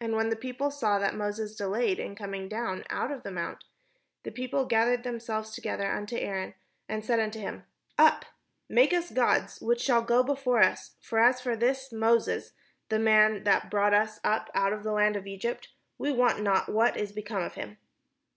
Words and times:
And 0.00 0.14
when 0.14 0.28
the 0.28 0.36
people 0.36 0.70
saw 0.70 1.00
that 1.00 1.16
Moses 1.16 1.56
delayed 1.56 1.96
to 1.96 2.14
come 2.14 2.48
down 2.48 2.84
out 2.88 3.10
of 3.10 3.24
the 3.24 3.32
mount, 3.32 3.64
the 4.22 4.30
people 4.30 4.64
gathered 4.64 5.02
themselves 5.02 5.50
together 5.50 5.82
imto 5.86 6.22
Aaron, 6.22 6.54
and 6.88 7.04
said 7.04 7.18
imto 7.18 7.40
him:" 7.40 7.64
Up, 7.98 8.26
make 8.68 8.92
us 8.92 9.10
gods, 9.10 9.60
which 9.60 9.80
shall 9.82 10.02
go 10.02 10.22
before 10.22 10.62
us; 10.62 10.94
for 11.00 11.18
as 11.18 11.40
for 11.40 11.56
this 11.56 11.90
Moses, 11.90 12.52
the 12.90 13.00
man 13.00 13.42
that 13.42 13.72
brought 13.72 13.92
us 13.92 14.20
up 14.22 14.50
out 14.54 14.72
of 14.72 14.84
the 14.84 14.92
land 14.92 15.16
of 15.16 15.24
EgyjDt, 15.24 15.66
we 15.98 16.12
wot 16.12 16.40
not 16.40 16.68
what 16.68 16.96
is 16.96 17.10
become 17.10 17.42
of 17.42 17.54
him." 17.54 17.78